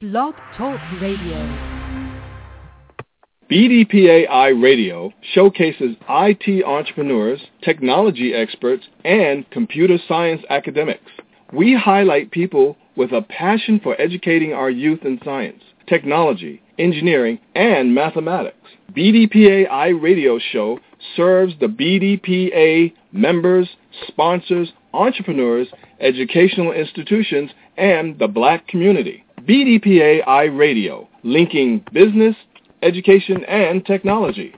[0.00, 1.38] Blog Talk Radio.
[3.50, 11.10] BDPA iRadio showcases IT entrepreneurs, technology experts, and computer science academics.
[11.52, 17.92] We highlight people with a passion for educating our youth in science, technology, engineering, and
[17.92, 18.68] mathematics.
[18.96, 20.78] BDPA iRadio Show
[21.16, 23.68] serves the BDPA members,
[24.06, 25.66] sponsors, entrepreneurs,
[25.98, 29.24] educational institutions, and the black community.
[29.48, 32.36] BDPA iRadio, linking business,
[32.82, 34.54] education, and technology.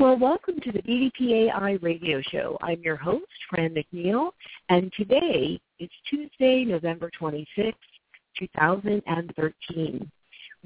[0.00, 2.58] Well, welcome to the BDPA iRadio show.
[2.60, 4.32] I'm your host, Franne McNeal,
[4.68, 7.78] and today is Tuesday, November 26,
[8.36, 10.10] 2013.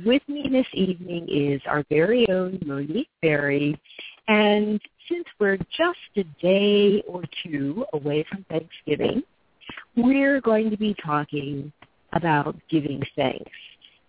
[0.07, 3.79] With me this evening is our very own Monique Berry,
[4.27, 9.23] and since we're just a day or two away from Thanksgiving,
[9.99, 11.73] we're going to be talking
[12.13, 13.51] about giving thanks.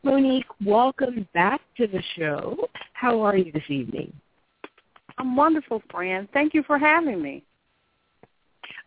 [0.03, 2.69] Monique, welcome back to the show.
[2.93, 4.13] How are you this evening?
[5.17, 6.29] I'm wonderful, Franne.
[6.31, 7.43] Thank you for having me.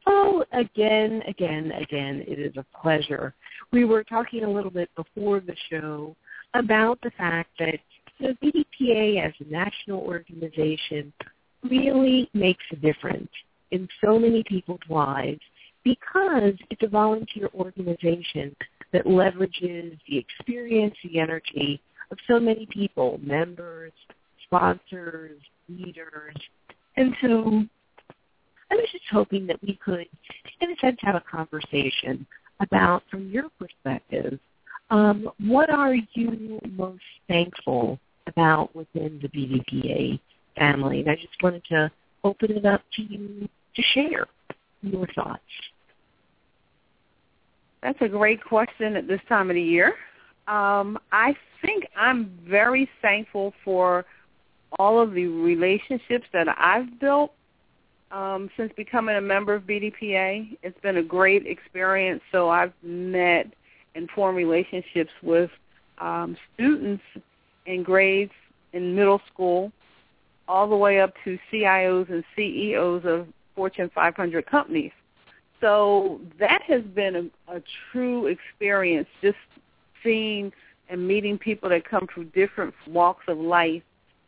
[0.07, 3.35] Oh, again, again, again, it is a pleasure.
[3.73, 6.17] We were talking a little bit before the show
[6.55, 7.79] about the fact that
[8.21, 11.13] the BDPA as a national organization
[11.69, 13.31] really makes a difference
[13.71, 15.41] in so many people's lives
[15.85, 18.55] because it's a volunteer organization
[18.93, 21.81] that leverages the experience, the energy
[22.11, 23.93] of so many people, members,
[24.45, 26.37] sponsors, leaders.
[26.97, 27.65] And so
[28.71, 30.07] I was just hoping that we could,
[30.61, 32.27] in a sense, have a conversation
[32.61, 34.39] about, from your perspective,
[34.91, 40.21] um, what are you most thankful about within the BDPA
[40.57, 41.01] family?
[41.01, 41.91] And I just wanted to
[42.25, 44.27] open it up to you to share
[44.83, 45.41] your thoughts.
[47.83, 49.95] That's a great question at this time of the year.
[50.47, 54.05] Um, I think I'm very thankful for
[54.79, 57.33] all of the relationships that I've built
[58.11, 60.57] um, since becoming a member of BDPA.
[60.63, 62.23] It's been a great experience.
[62.31, 63.53] So I've met
[63.95, 65.51] and formed relationships with
[65.99, 67.03] um, students
[67.67, 68.33] in grades
[68.73, 69.73] in middle school,
[70.49, 74.93] all the way up to CIOs and CEOs of Fortune 500 companies.
[75.63, 77.63] So that has been a, a
[77.93, 79.39] true experience, just
[80.03, 80.53] seeing
[80.91, 83.83] and meeting people that come from different walks of life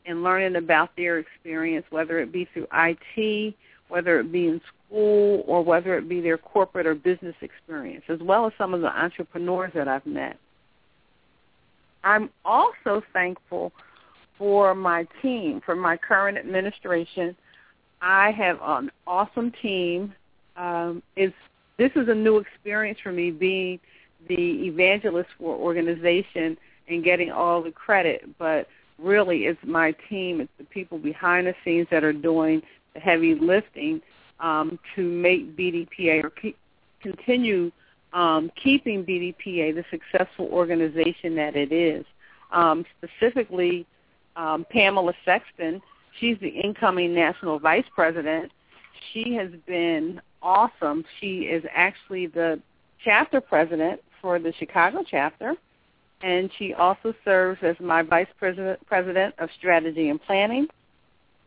[0.06, 3.54] and learning about their experience, whether it be through IT,
[3.88, 8.20] whether it be in school, or whether it be their corporate or business experience, as
[8.20, 10.38] well as some of the entrepreneurs that I've met.
[12.04, 13.72] I'm also thankful
[14.38, 17.34] for my team, for my current administration.
[18.00, 20.14] I have an awesome team
[20.56, 21.32] um, is
[21.76, 23.80] this is a new experience for me being
[24.28, 26.56] the evangelist for organization
[26.88, 31.54] and getting all the credit, but really it's my team, it's the people behind the
[31.64, 32.62] scenes that are doing
[32.94, 34.00] the heavy lifting
[34.40, 36.56] um, to make BDPA or keep,
[37.02, 37.70] continue
[38.12, 42.04] um, keeping BDPA the successful organization that it is.
[42.52, 43.86] Um, specifically,
[44.36, 45.82] um, Pamela Sexton,
[46.20, 48.52] she's the incoming national vice president.
[49.12, 51.04] She has been awesome.
[51.20, 52.60] She is actually the
[53.02, 55.54] chapter president for the Chicago chapter,
[56.22, 60.68] and she also serves as my vice president, president of strategy and planning.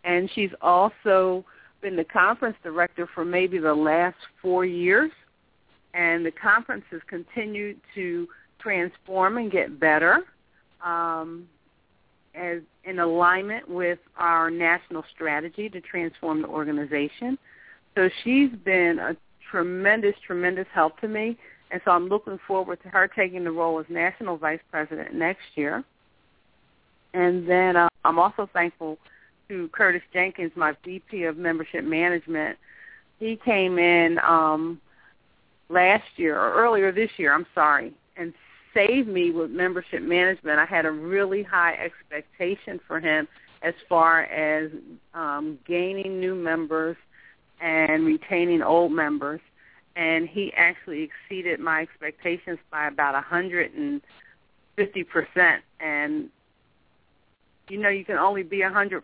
[0.03, 1.45] And she's also
[1.81, 5.11] been the conference director for maybe the last four years.
[5.93, 8.27] And the conference has continued to
[8.59, 10.19] transform and get better
[10.83, 11.47] um,
[12.35, 17.37] as in alignment with our national strategy to transform the organization.
[17.97, 19.17] So she's been a
[19.49, 21.35] tremendous, tremendous help to me.
[21.71, 25.41] And so I'm looking forward to her taking the role as national vice president next
[25.55, 25.83] year.
[27.15, 28.99] And then uh, I'm also thankful
[29.49, 32.59] to Curtis Jenkins, my VP of Membership Management.
[33.19, 34.79] He came in um,
[35.69, 38.31] last year or earlier this year, I'm sorry, and
[38.75, 40.59] saved me with membership management.
[40.59, 43.27] I had a really high expectation for him
[43.63, 44.69] as far as
[45.15, 46.95] um, gaining new members
[47.61, 49.41] and retaining old members.
[49.95, 54.01] And he actually exceeded my expectations by about a 150%.
[55.79, 56.29] And,
[57.67, 59.01] you know, you can only be a 100%,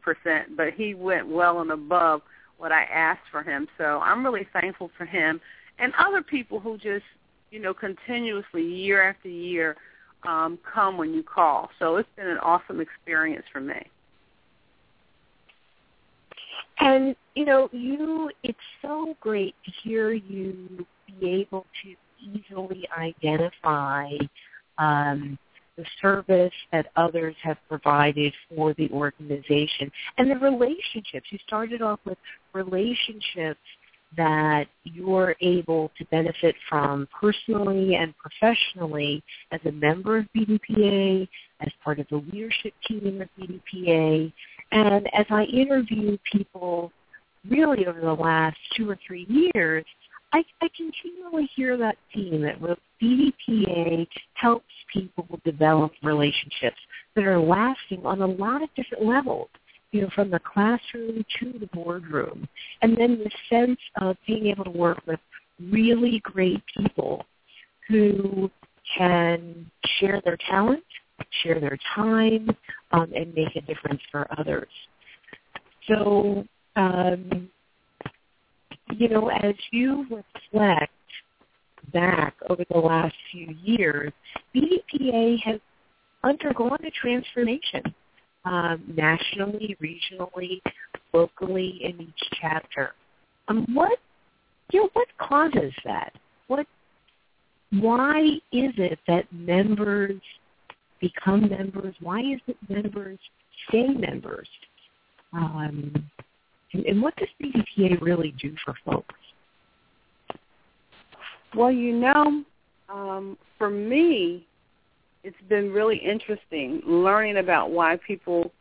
[0.55, 2.21] but he went well and above
[2.57, 3.67] what I asked for him.
[3.77, 5.41] So I'm really thankful for him
[5.79, 7.05] and other people who just,
[7.51, 9.75] you know, continuously year after year
[10.23, 11.69] um, come when you call.
[11.79, 13.87] So it's been an awesome experience for me.
[16.79, 20.85] And you know, you it's so great to hear you
[21.19, 24.09] be able to easily identify
[24.77, 25.37] um,
[25.77, 31.27] the service that others have provided for the organization and the relationships.
[31.29, 32.17] You started off with
[32.53, 33.59] relationships
[34.15, 41.27] that you're able to benefit from personally and professionally as a member of BDPA,
[41.61, 44.31] as part of the leadership team of BDPA.
[44.73, 46.91] And as I interview people
[47.47, 49.85] really over the last two or three years,
[50.33, 52.59] I, I continually hear that theme that
[52.99, 56.77] BDPA helps people develop relationships
[57.15, 59.49] that are lasting on a lot of different levels,
[59.91, 62.47] you know, from the classroom to the boardroom.
[62.81, 65.19] And then the sense of being able to work with
[65.61, 67.27] really great people
[67.87, 68.49] who
[68.97, 70.83] can share their talent,
[71.43, 72.49] share their time,
[72.93, 74.69] um, and make a difference for others.
[75.87, 76.45] So
[76.75, 77.49] um,
[78.97, 80.91] you know, as you reflect
[81.91, 84.11] back over the last few years,
[84.55, 85.59] BDPA has
[86.23, 87.81] undergone a transformation
[88.45, 90.61] um, nationally, regionally,
[91.13, 92.91] locally in each chapter.
[93.47, 93.99] Um, what
[94.71, 96.13] you know, what causes that?
[96.47, 96.65] What
[97.71, 100.21] why is it that members
[101.03, 101.93] become members?
[101.99, 103.19] Why is it members
[103.67, 104.47] stay members?
[105.33, 106.09] Um,
[106.71, 109.15] and, and what does BDPA really do for folks?
[111.55, 112.43] Well, you know,
[112.89, 114.47] um, for me,
[115.23, 118.51] it's been really interesting learning about why people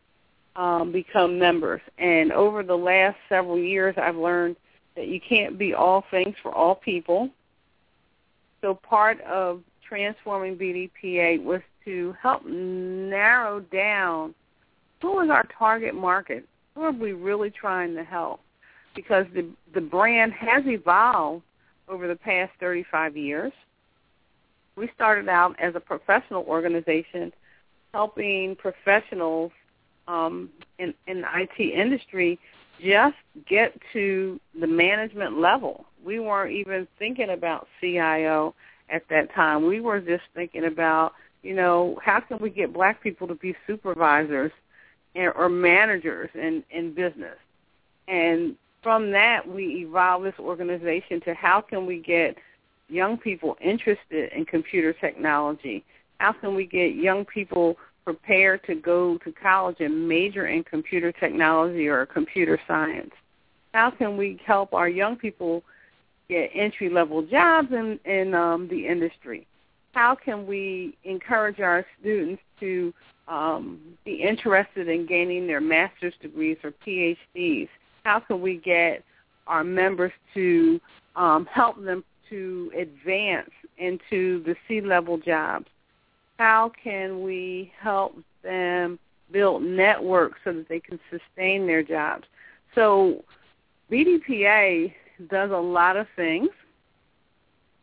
[0.56, 1.80] um, become members.
[1.98, 4.56] And over the last several years, I've learned
[4.96, 7.30] that you can't be all things for all people.
[8.60, 9.60] So part of
[9.92, 14.34] transforming BDPA was to help narrow down
[15.02, 18.40] who is our target market who are we really trying to help?
[18.94, 21.42] Because the the brand has evolved
[21.88, 23.52] over the past 35 years.
[24.76, 27.30] We started out as a professional organization
[27.92, 29.52] helping professionals
[30.08, 30.48] um,
[30.78, 32.38] in, in the IT industry
[32.82, 33.16] just
[33.46, 35.84] get to the management level.
[36.02, 38.54] We weren't even thinking about CIO
[38.92, 39.66] at that time.
[39.66, 43.56] We were just thinking about, you know, how can we get black people to be
[43.66, 44.52] supervisors
[45.14, 47.36] and, or managers in, in business.
[48.08, 52.36] And from that, we evolved this organization to how can we get
[52.88, 55.84] young people interested in computer technology?
[56.18, 61.12] How can we get young people prepared to go to college and major in computer
[61.12, 63.12] technology or computer science?
[63.72, 65.62] How can we help our young people
[66.28, 69.46] get entry-level jobs in, in um, the industry?
[69.92, 72.94] How can we encourage our students to
[73.28, 77.68] um, be interested in gaining their master's degrees or PhDs?
[78.04, 79.04] How can we get
[79.46, 80.80] our members to
[81.16, 85.66] um, help them to advance into the C-level jobs?
[86.38, 88.98] How can we help them
[89.30, 92.24] build networks so that they can sustain their jobs?
[92.74, 93.22] So
[93.90, 94.92] BDPA
[95.28, 96.48] does a lot of things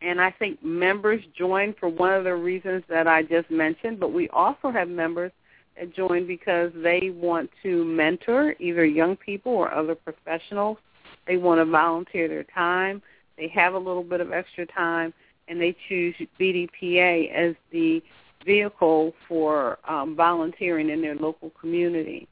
[0.02, 4.12] and I think members join for one of the reasons that I just mentioned, but
[4.12, 5.30] we also have members
[5.78, 10.78] that join because they want to mentor either young people or other professionals.
[11.26, 13.02] They want to volunteer their time.
[13.36, 15.12] They have a little bit of extra time,
[15.48, 18.02] and they choose BDPA as the
[18.44, 22.26] vehicle for um, volunteering in their local community.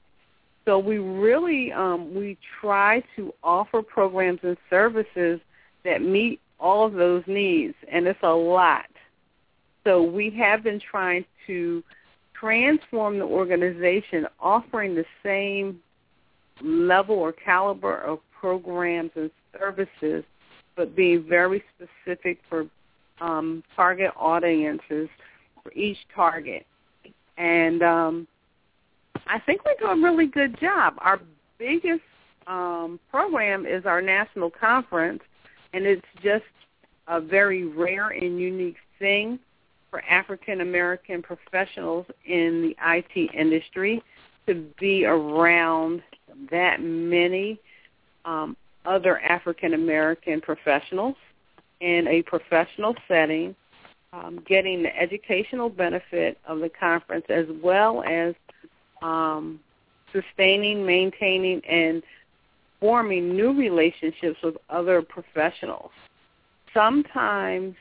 [0.69, 5.41] So we really um, we try to offer programs and services
[5.83, 8.85] that meet all of those needs, and it's a lot.
[9.85, 11.83] So we have been trying to
[12.39, 15.81] transform the organization, offering the same
[16.61, 20.23] level or caliber of programs and services,
[20.77, 22.67] but being very specific for
[23.23, 25.09] um, target audiences
[25.63, 26.67] for each target.
[27.39, 28.29] And um,
[29.29, 30.95] I think we do a really good job.
[30.99, 31.21] Our
[31.59, 32.03] biggest
[32.47, 35.23] um, program is our national conference,
[35.73, 36.45] and it's just
[37.07, 39.39] a very rare and unique thing
[39.91, 44.03] for African American professionals in the IT industry
[44.47, 46.03] to be around
[46.51, 47.61] that many
[48.25, 51.17] um, other African American professionals
[51.81, 53.55] in a professional setting,
[54.13, 58.35] um, getting the educational benefit of the conference as well as
[59.02, 59.61] um,
[60.12, 62.02] sustaining, maintaining, and
[62.81, 65.90] forming new relationships with other professionals.
[66.73, 67.75] Sometimes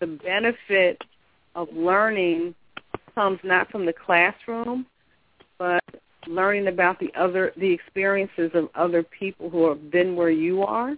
[0.00, 1.00] the benefit
[1.54, 2.54] of learning
[3.14, 4.86] comes not from the classroom,
[5.58, 5.82] but
[6.26, 10.96] learning about the other the experiences of other people who have been where you are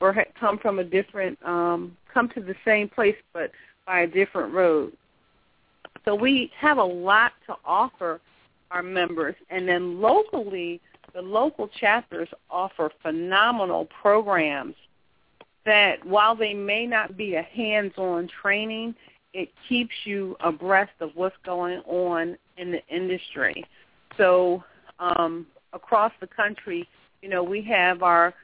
[0.00, 3.50] or come from a different um, come to the same place but
[3.86, 4.92] by a different road.
[6.04, 8.20] So we have a lot to offer
[8.72, 9.34] our members.
[9.50, 10.80] And then locally,
[11.14, 14.74] the local chapters offer phenomenal programs
[15.64, 18.94] that while they may not be a hands-on training,
[19.32, 23.64] it keeps you abreast of what's going on in the industry.
[24.16, 24.62] So
[24.98, 26.88] um, across the country,
[27.22, 28.34] you know, we have our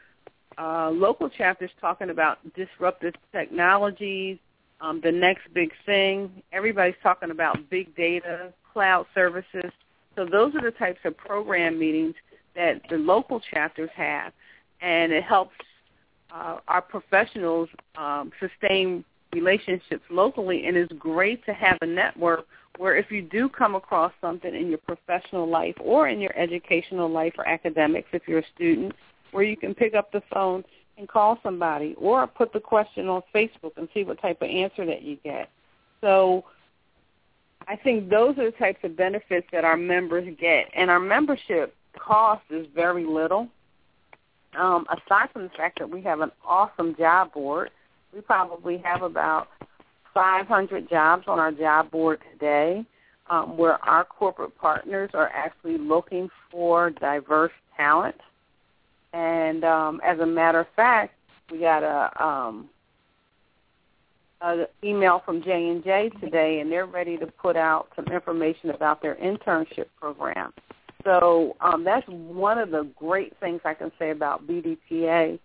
[0.57, 4.39] uh, local chapters talking about disruptive technologies,
[4.81, 6.43] um, the next big thing.
[6.53, 9.73] Everybody's talking about big data, cloud services.
[10.19, 12.17] So those are the types of program meetings
[12.57, 14.33] that the local chapters have,
[14.81, 15.55] and it helps
[16.35, 20.67] uh, our professionals um, sustain relationships locally.
[20.67, 22.47] And it's great to have a network
[22.79, 27.09] where if you do come across something in your professional life or in your educational
[27.09, 28.95] life or academics, if you're a student,
[29.31, 30.65] where you can pick up the phone
[30.97, 34.85] and call somebody or put the question on Facebook and see what type of answer
[34.85, 35.49] that you get.
[36.01, 36.45] So
[37.69, 40.71] I think those are the types of benefits that our members get.
[40.75, 43.49] And our membership cost is very little.
[44.59, 47.71] Um, aside from the fact that we have an awesome job board,
[48.15, 49.49] we probably have about
[50.15, 52.87] 500 jobs on our job board today
[53.29, 58.17] um, where our corporate partners are actually looking for diverse talent.
[59.13, 61.15] And um, as a matter of fact,
[61.51, 62.71] we got a, um,
[64.41, 68.71] a email from J and J today, and they're ready to put out some information
[68.71, 70.53] about their internship program.
[71.05, 75.39] So um, that's one of the great things I can say about BDPA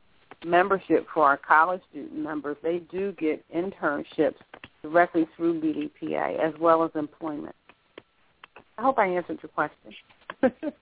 [0.45, 2.57] membership for our college student members.
[2.61, 4.35] They do get internships
[4.81, 7.55] directly through BDPA as well as employment.
[8.77, 9.93] I hope I answered your question.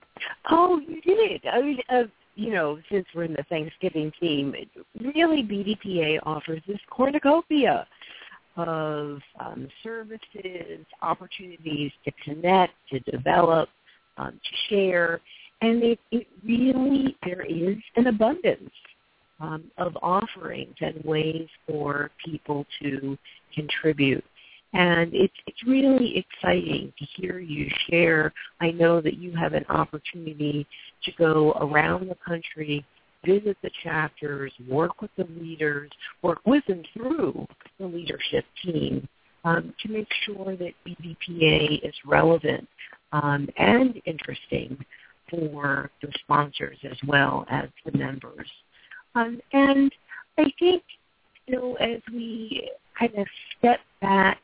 [0.50, 1.46] oh, you did.
[1.46, 2.04] I mean, uh,
[2.34, 4.54] you know, since we're in the Thanksgiving theme,
[5.00, 7.86] really BDPA offers this cornucopia
[8.56, 13.68] of um, services, opportunities to connect, to develop,
[14.18, 15.20] um, to share,
[15.62, 18.70] and it, it really there is an abundance
[19.40, 23.16] um, of offerings and ways for people to
[23.54, 24.24] contribute.
[24.74, 28.32] And it's it's really exciting to hear you share.
[28.60, 30.66] I know that you have an opportunity
[31.04, 32.84] to go around the country,
[33.24, 35.90] visit the chapters, work with the leaders,
[36.22, 37.46] work with and through
[37.78, 39.08] the leadership team
[39.44, 42.68] um, to make sure that BDPA is relevant
[43.12, 44.76] um, and interesting
[45.30, 48.48] for the sponsors as well as the members.
[49.14, 49.92] Um, and
[50.38, 50.82] I think,
[51.46, 53.26] you know, as we kind of
[53.58, 54.38] step back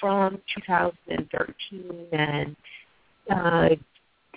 [0.00, 2.56] from 2013 and
[3.30, 3.68] uh,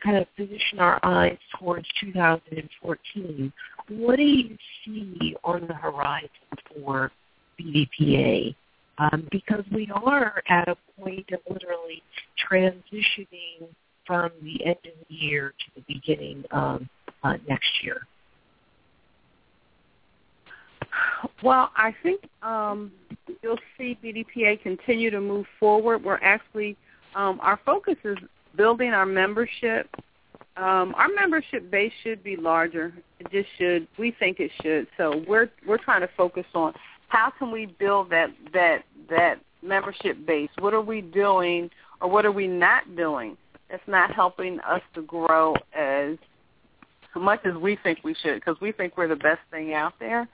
[0.03, 3.53] kind of position our eyes towards 2014,
[3.89, 6.29] what do you see on the horizon
[6.73, 7.11] for
[7.59, 8.55] BDPA?
[8.97, 12.03] Um, because we are at a point of literally
[12.51, 13.67] transitioning
[14.05, 16.81] from the end of the year to the beginning of
[17.23, 18.07] uh, next year.
[21.43, 22.91] Well, I think um,
[23.41, 26.03] you'll see BDPA continue to move forward.
[26.03, 26.75] We're actually
[27.15, 28.17] um, our focus is
[28.55, 29.89] building our membership.
[30.57, 32.93] Um, our membership base should be larger.
[33.19, 33.87] It just should.
[33.97, 34.87] We think it should.
[34.97, 36.73] So we're we're trying to focus on
[37.07, 40.49] how can we build that that that membership base.
[40.59, 41.69] What are we doing,
[42.01, 43.37] or what are we not doing
[43.69, 46.17] that's not helping us to grow as
[47.15, 48.35] much as we think we should?
[48.35, 50.27] Because we think we're the best thing out there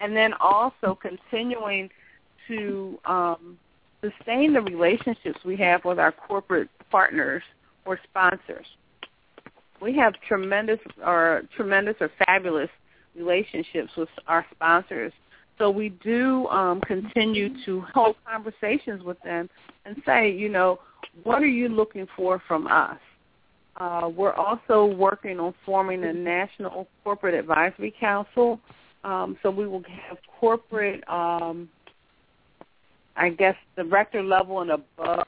[0.00, 1.88] and then also continuing
[2.48, 3.58] to um,
[4.04, 7.42] sustain the relationships we have with our corporate partners
[7.84, 8.66] or sponsors.
[9.80, 12.70] We have tremendous or tremendous or fabulous
[13.16, 15.12] relationships with our sponsors.
[15.58, 19.48] So we do um, continue to hold conversations with them
[19.84, 20.80] and say, you know,
[21.22, 22.98] what are you looking for from us?
[23.76, 28.60] Uh, we're also working on forming a national corporate advisory council
[29.04, 31.68] um, so we will have corporate, um,
[33.16, 35.26] I guess, the director level and above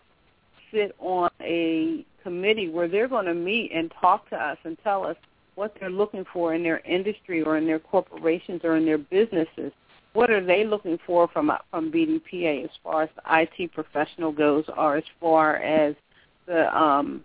[0.73, 5.07] sit on a committee where they're going to meet and talk to us and tell
[5.07, 5.17] us
[5.55, 9.73] what they're looking for in their industry or in their corporations or in their businesses.
[10.13, 13.23] What are they looking for from from BDPA as far as the
[13.61, 15.95] IT professional goes, or as far as
[16.47, 17.23] the um,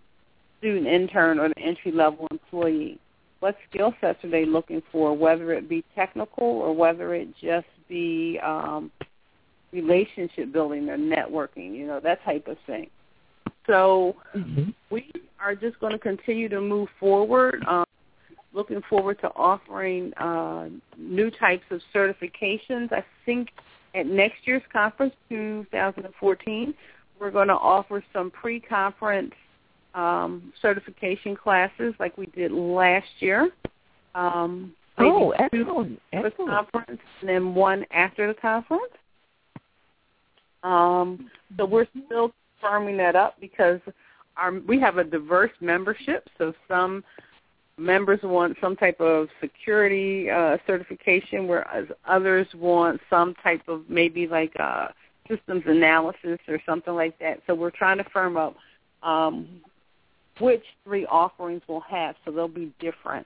[0.59, 2.99] student intern or the entry level employee?
[3.41, 7.67] what skill sets are they looking for, whether it be technical or whether it just
[7.89, 8.91] be um,
[9.71, 12.89] relationship building or networking, you know, that type of thing.
[13.67, 14.71] So mm-hmm.
[14.89, 17.63] we are just going to continue to move forward.
[17.67, 17.85] Um,
[18.53, 22.91] looking forward to offering uh, new types of certifications.
[22.91, 23.49] I think
[23.95, 26.73] at next year's conference, 2014,
[27.19, 29.33] we're going to offer some pre-conference
[29.93, 33.49] um, certification classes like we did last year.
[34.15, 36.01] Um, oh, excellent.
[36.11, 36.49] excellent.
[36.71, 38.93] conference and then one after the conference.
[40.63, 42.31] Um, so we're still
[42.63, 43.79] firming that up because
[44.37, 46.27] our we have a diverse membership.
[46.37, 47.03] So some
[47.77, 54.27] members want some type of security uh, certification, whereas others want some type of maybe
[54.27, 54.89] like uh,
[55.27, 57.41] systems analysis or something like that.
[57.47, 58.55] So we're trying to firm up
[59.03, 59.61] um,
[60.39, 63.25] which three offerings we'll have, so they'll be different.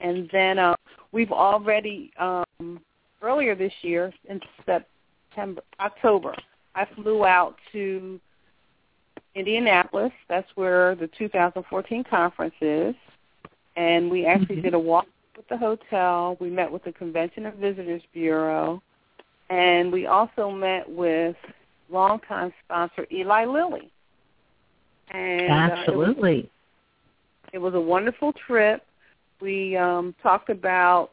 [0.00, 0.74] And then uh,
[1.12, 2.80] we've already um,
[3.22, 4.40] earlier this year in
[5.30, 6.34] September, October,
[6.74, 8.20] I flew out to
[9.34, 10.12] Indianapolis.
[10.28, 12.94] That's where the 2014 conference is,
[13.76, 14.62] and we actually mm-hmm.
[14.62, 15.06] did a walk
[15.36, 16.36] with the hotel.
[16.40, 18.82] We met with the Convention and Visitors Bureau,
[19.48, 21.36] and we also met with
[21.90, 23.90] longtime sponsor Eli Lilly.
[25.12, 28.84] And absolutely, uh, it, was, it was a wonderful trip.
[29.40, 31.10] We um, talked about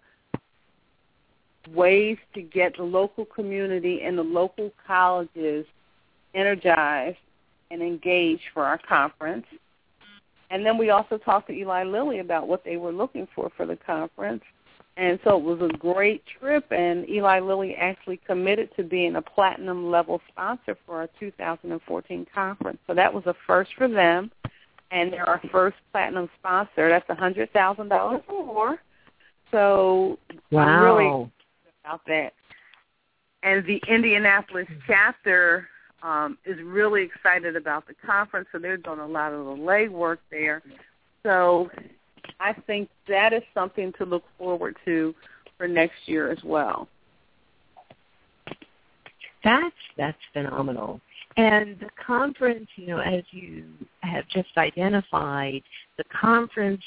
[1.73, 5.65] ways to get the local community and the local colleges
[6.33, 7.17] energized
[7.71, 9.45] and engaged for our conference.
[10.49, 13.65] And then we also talked to Eli Lilly about what they were looking for for
[13.65, 14.43] the conference.
[14.95, 19.21] And so it was a great trip, and Eli Lilly actually committed to being a
[19.21, 22.79] platinum level sponsor for our 2014 conference.
[22.87, 24.31] So that was a first for them,
[24.89, 26.89] and they're our first platinum sponsor.
[26.89, 28.79] That's a hundred thousand dollars or more.
[29.51, 30.17] So
[30.49, 30.61] wow.
[30.63, 31.31] I'm really
[31.87, 32.33] about that.
[33.43, 35.67] And the Indianapolis chapter
[36.03, 40.17] um, is really excited about the conference, so they're doing a lot of the legwork
[40.31, 40.61] there.
[41.23, 41.69] So
[42.39, 45.13] I think that is something to look forward to
[45.57, 46.87] for next year as well.
[49.43, 50.99] That's that's phenomenal.
[51.37, 53.65] And the conference, you know, as you
[54.01, 55.61] have just identified,
[55.97, 56.81] the conference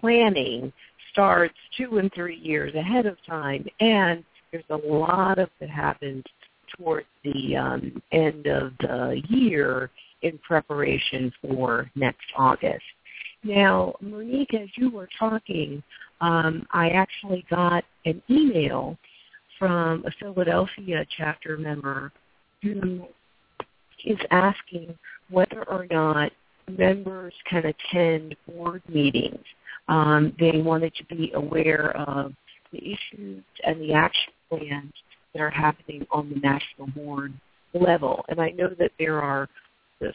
[0.00, 0.72] planning
[1.12, 6.24] starts two and three years ahead of time, and there's a lot of that happens
[6.76, 9.90] towards the um, end of the year
[10.22, 12.84] in preparation for next August.
[13.44, 15.82] Now, Monique, as you were talking,
[16.20, 18.96] um, I actually got an email
[19.58, 22.12] from a Philadelphia chapter member
[22.62, 23.06] who
[24.04, 24.96] is asking
[25.30, 26.32] whether or not
[26.68, 29.44] members can attend board meetings.
[29.92, 32.32] Um, they wanted to be aware of
[32.72, 34.90] the issues and the action plans
[35.34, 37.34] that are happening on the national board
[37.74, 38.24] level.
[38.30, 39.50] And I know that there are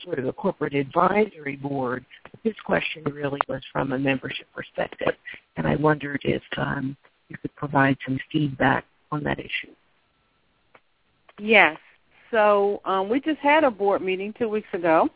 [0.03, 2.03] sort of a corporate advisory board.
[2.43, 5.13] This question really was from a membership perspective,
[5.57, 6.97] and I wondered if um,
[7.29, 9.73] you could provide some feedback on that issue.
[11.39, 11.77] Yes.
[12.31, 15.07] So um, we just had a board meeting two weeks ago,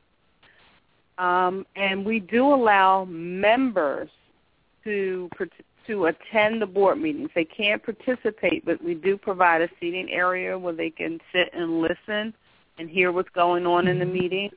[1.17, 4.07] um, and we do allow members
[4.83, 5.29] to
[5.87, 7.29] to attend the board meetings.
[7.33, 11.81] They can't participate, but we do provide a seating area where they can sit and
[11.81, 12.33] listen
[12.77, 14.13] and hear what's going on in the mm-hmm.
[14.13, 14.49] meeting.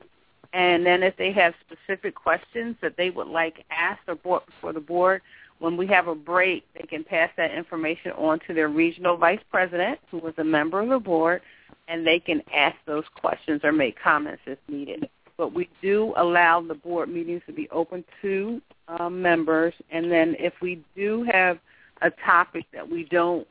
[0.53, 4.71] And then if they have specific questions that they would like asked or brought before
[4.71, 5.21] the board,
[5.59, 9.39] when we have a break, they can pass that information on to their regional vice
[9.51, 11.41] president, who was a member of the board,
[11.87, 15.09] and they can ask those questions or make comments if needed.
[15.37, 20.35] But we do allow the board meetings to be open to um, members, and then
[20.39, 21.59] if we do have
[22.01, 23.47] a topic that we don't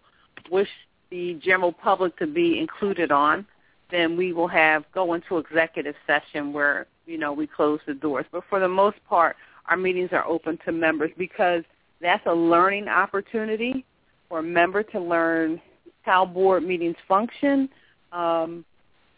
[0.50, 0.68] wish
[1.10, 3.46] the general public to be included on,
[3.90, 8.26] then we will have go into executive session where you know we close the doors.
[8.32, 11.64] But for the most part, our meetings are open to members because
[12.00, 13.84] that's a learning opportunity
[14.28, 15.60] for a member to learn
[16.02, 17.68] how board meetings function,
[18.12, 18.64] um,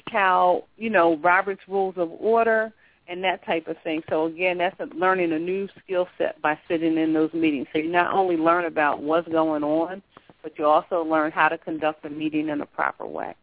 [0.08, 2.72] how you know Robert's Rules of Order,
[3.08, 4.02] and that type of thing.
[4.08, 7.66] So again, that's a, learning a new skill set by sitting in those meetings.
[7.72, 10.02] So you not only learn about what's going on,
[10.42, 13.34] but you also learn how to conduct a meeting in a proper way.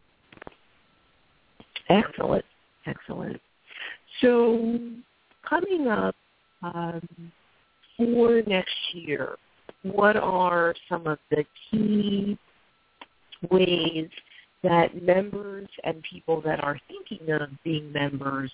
[1.88, 2.44] Excellent,
[2.86, 3.40] excellent.
[4.20, 4.78] So
[5.48, 6.14] coming up
[6.62, 7.02] um,
[7.96, 9.36] for next year,
[9.82, 12.38] what are some of the key
[13.50, 14.08] ways
[14.64, 18.50] that members and people that are thinking of being members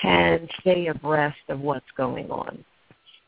[0.00, 2.64] can stay abreast of what's going on.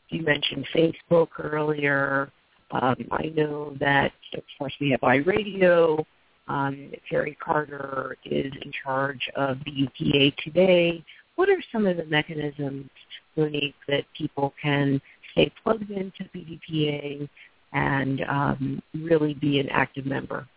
[0.09, 2.31] You mentioned Facebook earlier.
[2.71, 6.05] Um, I know that, of course, we have iRadio.
[6.47, 11.03] Um, Terry Carter is in charge of BDPA today.
[11.35, 12.89] What are some of the mechanisms,
[13.35, 17.27] Monique, that people can stay plugged into BDPA
[17.73, 20.47] and um, really be an active member?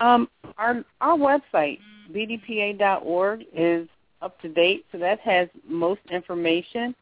[0.00, 1.78] Um, our our website
[2.14, 3.88] bdpa.org is
[4.22, 6.94] up to date, so that has most information.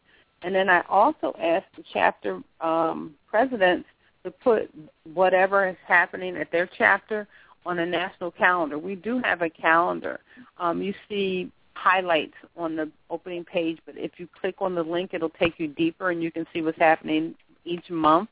[0.42, 3.88] And then I also asked the chapter um, presidents
[4.24, 4.70] to put
[5.14, 7.26] whatever is happening at their chapter
[7.64, 8.78] on a national calendar.
[8.78, 10.20] We do have a calendar.
[10.59, 15.11] Um, you see highlights on the opening page, but if you click on the link,
[15.12, 18.28] it'll take you deeper and you can see what's happening each month.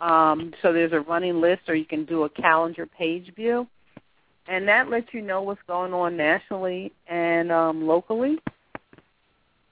[0.00, 3.66] Um, so there's a running list, or you can do a calendar page view,
[4.48, 8.38] and that lets you know what's going on nationally and um, locally.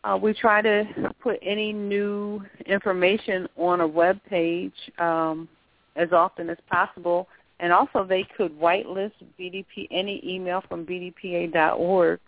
[0.04, 0.84] Uh, we try to
[1.20, 5.48] put any new information on a web page um,
[5.96, 7.26] as often as possible,
[7.58, 12.20] and also they could whitelist BDP any email from bdpa.org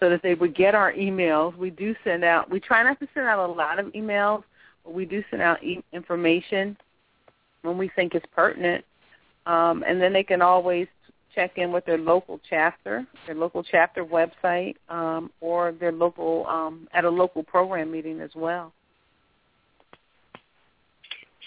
[0.00, 1.56] so that they would get our emails.
[1.56, 2.50] We do send out.
[2.50, 4.42] We try not to send out a lot of emails,
[4.84, 6.76] but we do send out e- information
[7.64, 8.84] when we think is pertinent.
[9.46, 10.86] Um, and then they can always
[11.34, 16.88] check in with their local chapter, their local chapter website, um, or their local um,
[16.92, 18.72] at a local program meeting as well.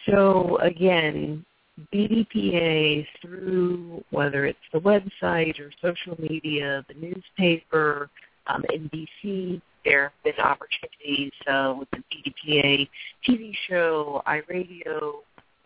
[0.05, 1.45] So again,
[1.93, 8.09] BDPA through whether it's the website or social media, the newspaper,
[8.47, 12.89] um, NBC, there have been opportunities uh, with the BDPA
[13.27, 15.19] TV show, iRadio,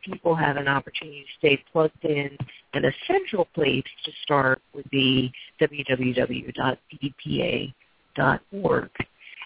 [0.03, 2.37] people have an opportunity to stay plugged in,
[2.73, 6.41] and a central place to start would be www.bdpa.org.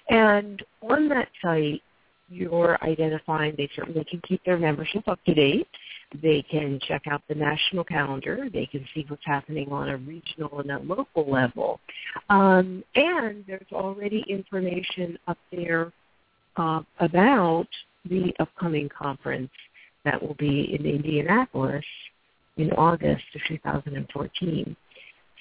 [0.09, 1.81] And on that site,
[2.29, 5.67] you're identifying, they certainly can keep their membership up to date.
[6.21, 8.47] They can check out the national calendar.
[8.51, 11.79] They can see what's happening on a regional and a local level.
[12.29, 15.91] Um, and there's already information up there
[16.57, 17.67] uh, about
[18.09, 19.51] the upcoming conference
[20.05, 21.85] that will be in Indianapolis
[22.57, 24.75] in August of 2014.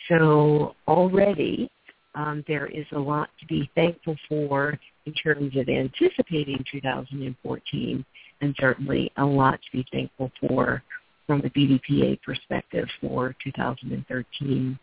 [0.09, 1.71] So already
[2.15, 8.05] um, there is a lot to be thankful for in terms of anticipating 2014
[8.41, 10.83] and certainly a lot to be thankful for
[11.27, 14.79] from the BDPA perspective for 2013.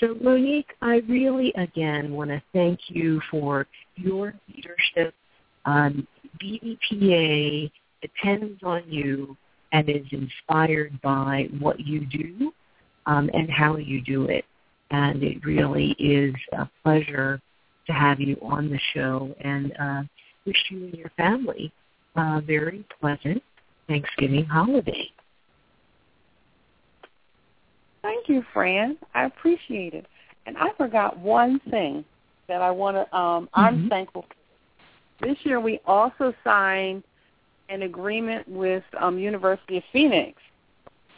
[0.00, 5.14] So Monique, I really again want to thank you for your leadership.
[5.64, 6.08] Um,
[6.42, 7.70] BDPA
[8.02, 9.36] depends on you
[9.72, 12.52] and is inspired by what you do
[13.06, 14.44] um, and how you do it.
[14.90, 17.40] And it really is a pleasure
[17.86, 20.02] to have you on the show and uh,
[20.44, 21.72] wish you and your family
[22.16, 23.42] a very pleasant
[23.88, 25.08] Thanksgiving holiday.
[28.02, 28.96] Thank you, Franne.
[29.14, 30.06] I appreciate it.
[30.46, 32.04] And I forgot one thing
[32.48, 33.16] that I want to.
[33.16, 33.60] Um, mm-hmm.
[33.60, 34.26] I'm thankful.
[34.28, 35.26] For.
[35.26, 37.04] This year, we also signed
[37.68, 40.40] an agreement with um, University of Phoenix.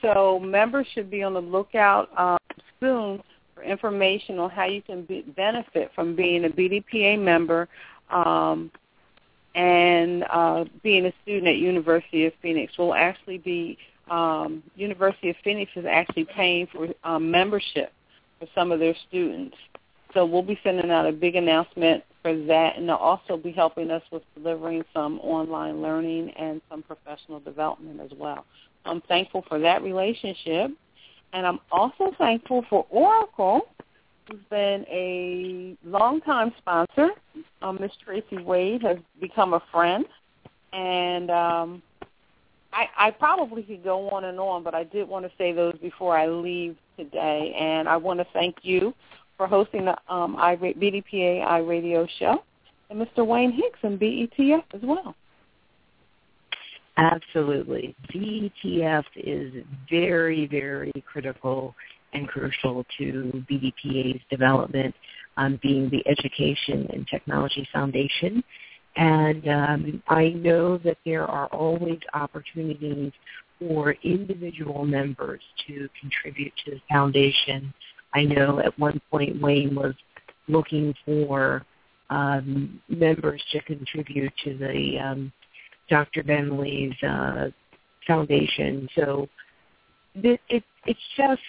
[0.03, 2.39] So members should be on the lookout um,
[2.81, 3.23] soon
[3.55, 7.69] for information on how you can be, benefit from being a BDPA member
[8.11, 8.71] um,
[9.55, 12.75] and uh, being a student at University of Phoenix.
[12.79, 13.79] We'll actually be
[14.11, 17.93] um, University of Phoenix is actually paying for um, membership
[18.39, 19.57] for some of their students.
[20.15, 23.91] So we'll be sending out a big announcement for that, and they'll also be helping
[23.91, 28.47] us with delivering some online learning and some professional development as well.
[28.87, 30.71] I'm thankful for that relationship,
[31.33, 33.63] and I'm also thankful for Oracle,
[34.29, 37.11] who's been a longtime sponsor.
[37.61, 40.07] Um, Miss Tracy Wade has become a friend,
[40.73, 41.83] and um,
[42.73, 45.77] I, I probably could go on and on, but I did want to say those
[45.79, 47.55] before I leave today.
[47.59, 48.95] And I want to thank you
[49.37, 52.43] for hosting the um, I, BDPA iRadio show,
[52.91, 53.27] and Mr.
[53.27, 55.15] Wayne Hicks and BETF as well.
[56.97, 57.95] Absolutely.
[58.15, 59.53] BETF is
[59.91, 61.75] very, very critical
[62.13, 64.95] and crucial to BDPA's development,
[65.37, 68.45] um, being the Education and Technology Foundation.
[68.97, 73.11] And um, I know that there are always opportunities
[73.59, 77.75] for individual members to contribute to the foundation
[78.15, 79.95] I know at one point Wayne was
[80.49, 81.65] looking for
[82.11, 85.33] um, members to contribute to the um,
[85.89, 86.23] Dr.
[86.23, 87.49] Bentley's uh,
[88.07, 88.89] foundation.
[88.95, 89.29] So
[90.15, 91.43] it, it, it's just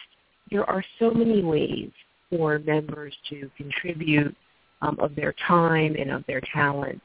[0.51, 1.91] there are so many ways
[2.29, 4.35] for members to contribute
[4.81, 7.01] um, of their time and of their talent,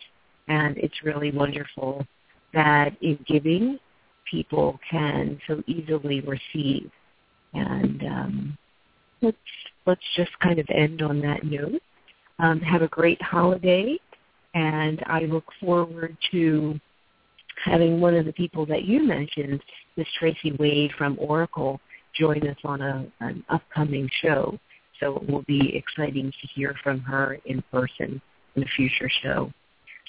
[0.49, 2.07] and it's really wonderful
[2.53, 3.79] that in giving,
[4.31, 6.91] people can so easily receive.
[7.53, 8.59] And um,
[9.23, 9.37] let's
[9.87, 11.81] let's just kind of end on that note.
[12.39, 13.99] Um, have a great holiday,
[14.55, 16.81] and I look forward to
[17.65, 19.61] having one of the people that you mentioned,
[19.97, 21.81] Miss Tracy Wade from Oracle,
[22.15, 24.59] join us on a, an upcoming show.
[24.99, 28.21] So it will be exciting to hear from her in person
[28.57, 29.53] in a future show.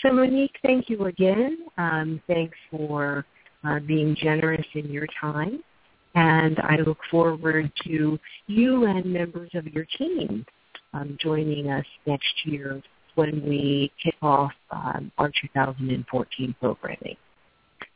[0.02, 1.65] So Monique, thank you again.
[1.78, 3.26] Um, thanks for
[3.63, 5.63] uh, being generous in your time.
[6.15, 10.45] And I look forward to you and members of your team
[10.93, 12.82] um, joining us next year
[13.15, 17.17] when we kick off um, our 2014 programming.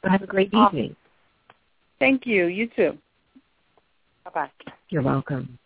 [0.03, 0.95] So have a great evening.
[1.99, 2.47] Thank you.
[2.47, 2.97] You too.
[4.25, 4.49] Bye-bye.
[4.89, 5.57] You're welcome.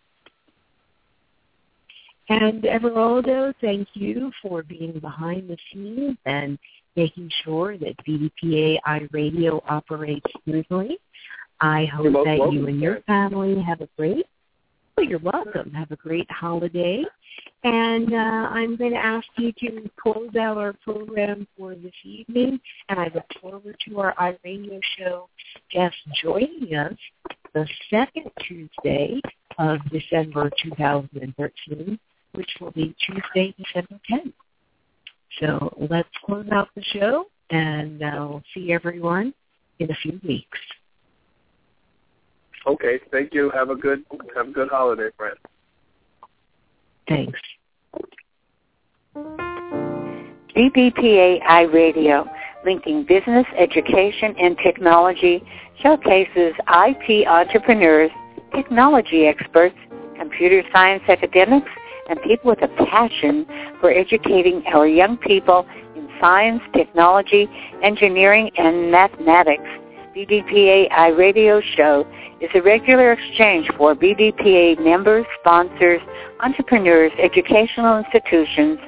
[2.28, 6.58] And Everaldo, thank you for being behind the scenes and
[6.94, 10.98] making sure that BDPA iRadio operates smoothly.
[11.60, 12.54] I hope that welcome.
[12.54, 14.26] you and your family have a great,
[14.96, 17.04] well, you're welcome, have a great holiday.
[17.62, 22.58] And uh, I'm going to ask you to close out our program for this evening,
[22.88, 25.28] and I look forward to our iRadio show
[25.70, 26.96] guest joining us
[27.52, 29.20] the second Tuesday
[29.58, 31.98] of December 2013,
[32.32, 34.32] which will be Tuesday, December 10th.
[35.40, 39.34] So let's close out the show, and I'll see everyone
[39.78, 40.58] in a few weeks.
[42.66, 43.50] Okay, thank you.
[43.50, 44.04] Have a good
[44.36, 45.36] have a good holiday, friend.
[47.08, 47.40] Thanks.
[50.54, 52.28] BDPA iRadio,
[52.64, 55.42] linking business, education, and technology,
[55.82, 58.10] showcases IT entrepreneurs,
[58.54, 59.76] technology experts,
[60.18, 61.70] computer science academics,
[62.08, 63.46] and people with a passion
[63.80, 67.48] for educating our young people in science, technology,
[67.82, 69.68] engineering, and mathematics.
[70.14, 72.04] BDPA iRadio show
[72.40, 76.00] is a regular exchange for BDPA members, sponsors,
[76.40, 78.80] entrepreneurs, educational institutions,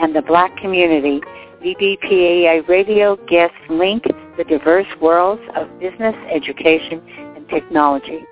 [0.00, 1.20] and the black community.
[1.62, 4.04] BDPA iRadio guests link
[4.38, 7.02] the diverse worlds of business, education,
[7.36, 8.24] and technology.